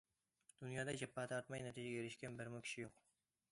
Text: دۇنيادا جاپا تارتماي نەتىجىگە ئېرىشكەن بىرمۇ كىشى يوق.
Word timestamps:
دۇنيادا 0.61 0.95
جاپا 1.01 1.27
تارتماي 1.33 1.63
نەتىجىگە 1.67 2.01
ئېرىشكەن 2.01 2.43
بىرمۇ 2.43 2.65
كىشى 2.67 2.83
يوق. 2.89 3.07